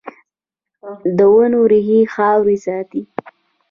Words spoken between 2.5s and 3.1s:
ساتي